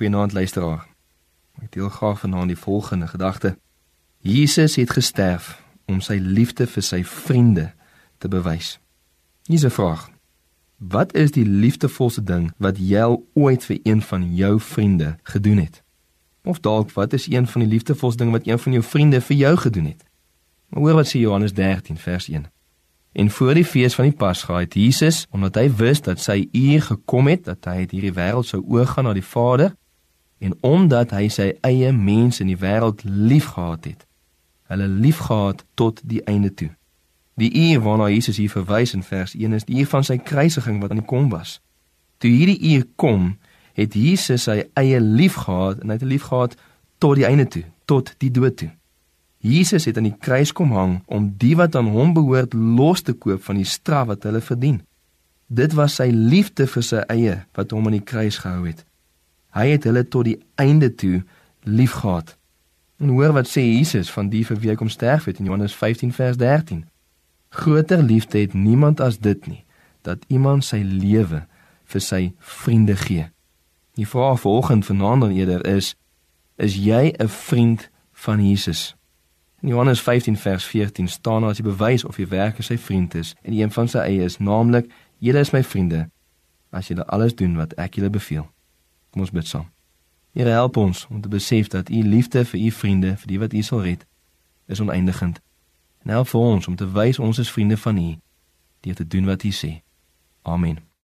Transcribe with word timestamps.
Goeienaand 0.00 0.32
luisteraar. 0.32 0.86
Ek 1.60 1.72
deel 1.72 1.88
graag 1.92 2.22
vanaand 2.22 2.48
die 2.48 2.56
volgende 2.56 3.06
gedagte. 3.06 3.58
Jesus 4.24 4.76
het 4.80 4.90
gesterf 4.96 5.62
om 5.84 5.98
sy 6.00 6.14
liefde 6.16 6.64
vir 6.66 6.84
sy 6.86 7.02
vriende 7.04 7.66
te 8.18 8.28
bewys. 8.32 8.78
Hier's 9.44 9.66
'n 9.68 9.70
vraag. 9.76 10.08
Wat 10.76 11.12
is 11.12 11.30
die 11.36 11.44
liefdevolste 11.44 12.22
ding 12.22 12.48
wat 12.56 12.78
jy 12.78 13.18
ooit 13.34 13.64
vir 13.64 13.78
een 13.82 14.00
van 14.02 14.34
jou 14.34 14.60
vriende 14.60 15.18
gedoen 15.22 15.58
het? 15.58 15.82
Of 16.44 16.60
dalk 16.60 16.90
wat 16.90 17.12
is 17.12 17.26
een 17.28 17.46
van 17.46 17.60
die 17.60 17.70
liefdevolste 17.70 18.24
dinge 18.24 18.38
wat 18.38 18.46
een 18.46 18.58
van 18.58 18.72
jou 18.72 18.84
vriende 18.84 19.20
vir 19.20 19.36
jou 19.36 19.56
gedoen 19.56 19.84
het? 19.84 20.04
Maar 20.68 20.80
hoor 20.80 20.94
wat 20.94 21.08
sê 21.08 21.20
Johannes 21.20 21.52
13 21.52 21.98
vers 21.98 22.28
1. 22.28 22.46
En 23.12 23.30
voor 23.30 23.54
die 23.54 23.64
fees 23.64 23.94
van 23.94 24.04
die 24.04 24.16
Pasga 24.16 24.58
het 24.58 24.74
Jesus, 24.74 25.26
omdat 25.30 25.54
hy 25.54 25.74
wist 25.74 26.04
dat 26.04 26.20
sy 26.20 26.48
uur 26.52 26.82
gekom 26.82 27.26
het 27.26 27.44
dat 27.44 27.64
hy 27.64 27.72
uit 27.72 27.90
hierdie 27.90 28.14
wêreld 28.14 28.46
sou 28.46 28.62
oorgaan 28.66 29.04
na 29.04 29.12
die 29.12 29.24
Vader, 29.24 29.74
en 30.40 30.56
omdat 30.64 31.12
hy 31.14 31.28
sy 31.28 31.50
eie 31.66 31.92
mense 31.92 32.42
in 32.42 32.50
die 32.50 32.58
wêreld 32.60 33.04
liefgehad 33.04 33.84
het, 33.84 34.06
hulle 34.72 34.88
liefgehad 34.88 35.64
tot 35.78 36.00
die 36.04 36.22
einde 36.24 36.52
toe. 36.54 36.70
Die 37.40 37.52
uur 37.56 37.80
waarna 37.84 38.08
Jesus 38.08 38.36
hier 38.36 38.52
verwys 38.52 38.94
in 38.96 39.04
vers 39.06 39.34
1 39.34 39.52
is 39.56 39.68
die 39.68 39.78
uur 39.80 39.88
van 39.92 40.04
sy 40.04 40.18
kruisiging 40.18 40.80
wat 40.82 40.92
aan 40.92 41.02
die 41.02 41.08
kom 41.08 41.30
was. 41.32 41.58
Toe 42.20 42.30
hierdie 42.32 42.58
uur 42.74 42.84
kom, 43.00 43.30
het 43.78 43.94
Jesus 43.96 44.44
sy 44.48 44.58
eie 44.76 45.00
liefgehad 45.00 45.80
en 45.80 45.92
hy 45.92 45.96
het 45.96 46.04
liefgehad 46.04 46.56
tot 47.00 47.16
die 47.16 47.24
einde 47.28 47.46
toe, 47.48 47.64
tot 47.88 48.12
die 48.20 48.32
dood 48.32 48.58
toe. 48.60 48.70
Jesus 49.40 49.86
het 49.88 49.96
aan 49.96 50.10
die 50.10 50.18
kruis 50.20 50.52
kom 50.52 50.74
hang 50.76 50.98
om 51.08 51.30
die 51.40 51.54
wat 51.56 51.76
aan 51.78 51.88
hom 51.94 52.12
behoort 52.16 52.52
los 52.52 53.00
te 53.02 53.14
koop 53.16 53.40
van 53.46 53.56
die 53.56 53.68
straf 53.68 54.10
wat 54.10 54.26
hulle 54.28 54.42
verdien. 54.44 54.82
Dit 55.48 55.72
was 55.78 55.96
sy 55.96 56.10
liefde 56.12 56.66
vir 56.68 56.84
sy 56.84 57.00
eie 57.08 57.38
wat 57.56 57.72
hom 57.72 57.88
aan 57.88 57.96
die 57.96 58.04
kruis 58.04 58.36
gehou 58.42 58.66
het. 58.68 58.84
Hy 59.50 59.66
het 59.68 59.84
hulle 59.84 60.08
tot 60.08 60.24
die 60.24 60.38
einde 60.54 60.94
toe 60.94 61.22
liefgehad. 61.62 62.36
En 63.00 63.08
hoor 63.08 63.32
wat 63.32 63.48
sê 63.48 63.62
Jesus 63.64 64.10
van 64.10 64.28
die 64.28 64.44
vir 64.46 64.58
wie 64.60 64.70
hy 64.70 64.76
kom 64.76 64.88
sterf 64.88 65.24
het 65.24 65.38
in 65.38 65.48
Johannes 65.48 65.74
15 65.74 66.12
vers 66.12 66.36
13. 66.36 66.84
Groter 67.48 68.02
liefde 68.02 68.38
het 68.38 68.54
niemand 68.54 69.00
as 69.00 69.18
dit 69.18 69.46
nie, 69.46 69.64
dat 70.02 70.24
iemand 70.28 70.64
sy 70.64 70.82
lewe 70.84 71.46
vir 71.84 72.00
sy 72.04 72.32
vriende 72.38 72.96
gee. 72.96 73.26
Die 73.98 74.06
vraag 74.06 74.40
volgende 74.40 74.86
vanaand 74.86 75.20
dan 75.26 75.30
eerder 75.30 75.66
is: 75.66 75.94
is 76.56 76.76
jy 76.76 77.14
'n 77.18 77.28
vriend 77.28 77.90
van 78.12 78.48
Jesus? 78.48 78.96
In 79.62 79.68
Johannes 79.68 80.00
15 80.00 80.36
vers 80.36 80.64
14 80.64 81.08
staan 81.08 81.40
daar 81.40 81.50
as 81.50 81.58
'n 81.58 81.62
bewys 81.62 82.04
of 82.04 82.16
jy 82.16 82.28
werklik 82.28 82.66
sy 82.66 82.78
vriend 82.78 83.14
is 83.14 83.34
en 83.42 83.52
een 83.52 83.70
van 83.70 83.88
sy 83.88 83.98
eie 83.98 84.22
is, 84.22 84.38
naamlik: 84.38 84.92
"Julle 85.18 85.38
is 85.38 85.50
my 85.50 85.64
vriende 85.64 86.10
as 86.70 86.88
julle 86.88 87.06
alles 87.06 87.34
doen 87.34 87.56
wat 87.56 87.72
ek 87.72 87.94
julle 87.94 88.10
beveel." 88.10 88.50
Kom 89.10 89.20
ons 89.20 89.30
bid 89.30 89.46
saam. 89.46 89.68
Here 90.30 90.50
help 90.50 90.76
ons 90.76 91.06
om 91.10 91.20
te 91.20 91.28
besef 91.28 91.68
dat 91.68 91.90
u 91.90 92.02
liefde 92.02 92.44
vir 92.44 92.60
u 92.60 92.70
vriende, 92.70 93.16
vir 93.16 93.26
die 93.26 93.38
wat 93.38 93.52
u 93.52 93.62
sal 93.62 93.82
red, 93.82 94.06
is 94.66 94.80
oneindigend. 94.80 95.40
En 96.02 96.10
help 96.10 96.28
vir 96.28 96.40
ons 96.40 96.68
om 96.68 96.76
te 96.76 96.90
wys 96.90 97.18
ons 97.18 97.38
is 97.38 97.50
vriende 97.50 97.76
van 97.76 97.98
u 97.98 98.14
deur 98.80 98.94
te 98.94 99.06
doen 99.06 99.24
wat 99.24 99.42
u 99.42 99.50
sê. 99.50 99.80
Amen. 100.42 100.89